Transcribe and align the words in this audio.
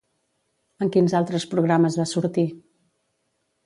En 0.85 0.91
quins 0.95 1.15
altres 1.21 1.47
programes 1.53 2.01
va 2.03 2.09
sortir? 2.17 2.51